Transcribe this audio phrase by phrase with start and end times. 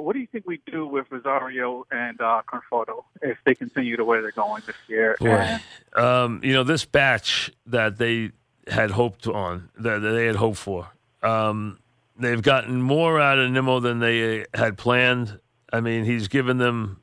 [0.00, 4.04] what do you think we do with Rosario and uh, Conforto if they continue the
[4.04, 5.16] way they're going this year?
[5.94, 8.32] And, um, you know, this batch that they
[8.66, 10.88] had hoped on, that they had hoped for,
[11.22, 11.78] um,
[12.18, 15.40] they've gotten more out of Nimmo than they had planned.
[15.72, 17.00] I mean, he's given them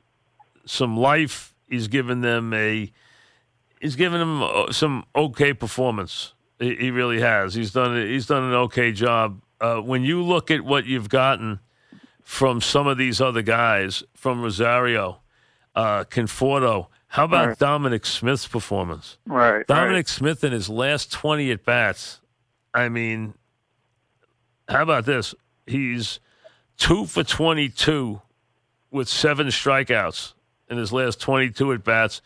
[0.66, 1.54] some life.
[1.68, 2.90] He's given them a.
[3.80, 6.34] He's given them uh, some okay performance.
[6.58, 7.54] He, he really has.
[7.54, 7.96] He's done.
[7.96, 9.42] He's done an okay job.
[9.60, 11.60] Uh, when you look at what you've gotten
[12.28, 15.22] from some of these other guys, from Rosario,
[15.74, 16.88] uh, Conforto.
[17.06, 17.58] How about right.
[17.58, 19.16] Dominic Smith's performance?
[19.24, 19.66] Right.
[19.66, 20.08] Dominic right.
[20.08, 22.20] Smith in his last 20 at bats.
[22.74, 23.32] I mean,
[24.68, 25.34] how about this?
[25.66, 26.20] He's
[26.76, 28.20] two for 22
[28.90, 30.34] with seven strikeouts
[30.68, 32.20] in his last 22 at bats.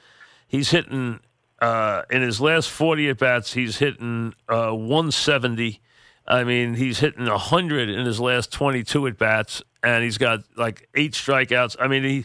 [0.49, 1.21] He's hitting,
[1.61, 5.81] uh, in his last 40 at bats, he's hitting uh, 170.
[6.27, 10.89] I mean, he's hitting 100 in his last 22 at bats and he's got like
[10.95, 11.77] eight strikeouts.
[11.81, 12.25] I mean, he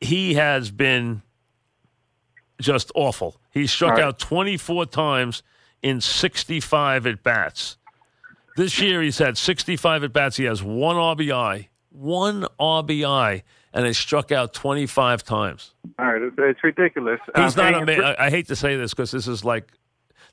[0.00, 1.22] he has been
[2.60, 3.40] just awful.
[3.50, 4.02] He struck right.
[4.02, 5.42] out 24 times
[5.82, 7.76] in 65 at bats.
[8.56, 10.36] This year, he's had 65 at bats.
[10.36, 15.74] He has one RBI, one RBI, and he struck out 25 times.
[15.98, 17.20] All right, it's, it's ridiculous.
[17.36, 17.88] He's um, not.
[17.88, 19.70] A, I, I hate to say this because this is like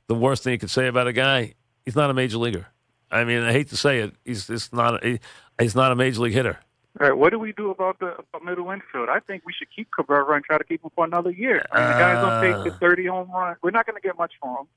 [0.07, 1.53] the worst thing you could say about a guy.
[1.85, 2.67] He's not a major leaguer.
[3.11, 4.13] I mean, I hate to say it.
[4.25, 5.03] He's just not.
[5.03, 5.19] He,
[5.59, 6.59] he's not a major league hitter.
[6.99, 9.09] All right, what do we do about the about middle infield?
[9.09, 11.63] I think we should keep Cabrera and try to keep him for another year.
[11.71, 12.79] I mean, the guy's gonna take the ah.
[12.79, 13.55] thirty home run.
[13.61, 14.67] We're not gonna get much from him.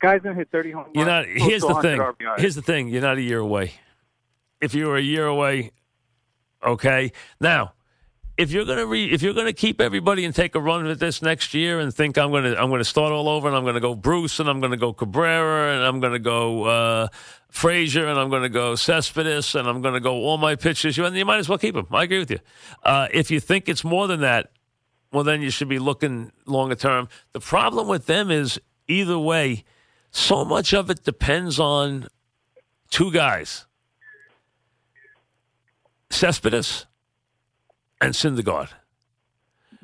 [0.00, 1.26] Guy's gonna hit thirty home You're runs.
[1.26, 1.48] not.
[1.48, 2.00] Here's the thing.
[2.38, 2.88] Here's the thing.
[2.88, 3.72] You're not a year away.
[4.60, 5.72] If you were a year away,
[6.62, 7.12] okay.
[7.40, 7.72] Now,
[8.36, 11.22] if you're gonna re, if you're gonna keep everybody and take a run at this
[11.22, 13.94] next year and think I'm gonna I'm gonna start all over and I'm gonna go
[13.94, 17.08] Bruce and I'm gonna go Cabrera and I'm gonna go uh,
[17.48, 21.24] Frazier and I'm gonna go Cespedes and I'm gonna go all my pitchers, you you
[21.24, 21.86] might as well keep them.
[21.92, 22.40] I agree with you.
[22.82, 24.50] Uh, if you think it's more than that,
[25.12, 27.08] well then you should be looking longer term.
[27.32, 29.64] The problem with them is either way,
[30.10, 32.08] so much of it depends on
[32.90, 33.66] two guys.
[36.10, 36.86] Cespedes
[38.00, 38.70] and Syndergaard.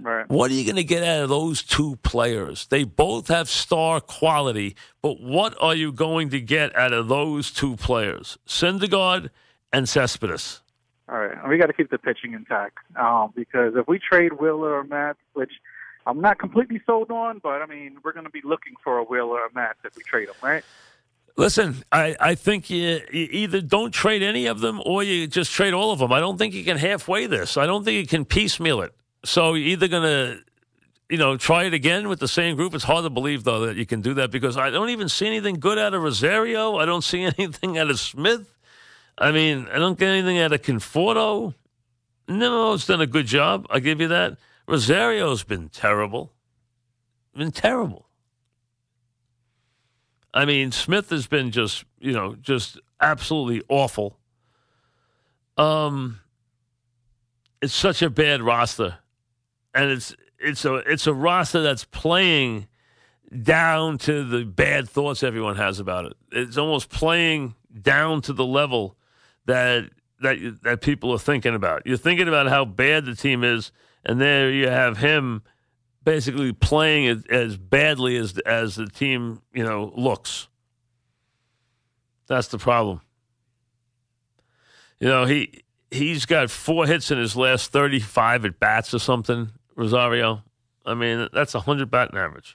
[0.02, 0.28] Right.
[0.30, 2.66] What are you going to get out of those two players?
[2.68, 7.50] They both have star quality, but what are you going to get out of those
[7.50, 9.30] two players, Syndergaard
[9.72, 10.62] and Cespedes?
[11.08, 14.74] All right, we got to keep the pitching intact um, because if we trade Wheeler
[14.74, 15.52] or Matz, which
[16.06, 19.02] I'm not completely sold on, but I mean we're going to be looking for a
[19.02, 20.64] Wheeler or Matz if we trade them, right?
[21.36, 25.52] Listen, I, I think you, you, either don't trade any of them or you just
[25.52, 26.12] trade all of them.
[26.12, 27.56] I don't think you can halfway this.
[27.56, 28.94] I don't think you can piecemeal it.
[29.24, 30.40] So you're either going to,
[31.08, 32.74] you know, try it again with the same group.
[32.74, 35.26] It's hard to believe, though, that you can do that because I don't even see
[35.26, 36.76] anything good out of Rosario.
[36.76, 38.54] I don't see anything out of Smith.
[39.16, 41.54] I mean, I don't get anything out of Conforto.
[42.28, 43.66] No, it's done a good job.
[43.70, 44.38] I give you that.
[44.66, 46.32] Rosario's been terrible.
[47.34, 48.06] Been terrible.
[50.32, 54.18] I mean, Smith has been just, you know, just absolutely awful.
[55.56, 56.20] Um,
[57.60, 58.98] it's such a bad roster,
[59.74, 62.68] and it's it's a it's a roster that's playing
[63.42, 66.14] down to the bad thoughts everyone has about it.
[66.32, 68.96] It's almost playing down to the level
[69.46, 69.90] that
[70.20, 71.82] that that people are thinking about.
[71.84, 73.72] You're thinking about how bad the team is,
[74.04, 75.42] and there you have him
[76.04, 80.48] basically playing as, as badly as as the team you know looks.
[82.26, 83.00] That's the problem.
[84.98, 88.98] You know he he's got four hits in his last thirty five at bats or
[88.98, 89.50] something.
[89.76, 90.42] Rosario,
[90.84, 92.48] I mean that's a hundred batting average.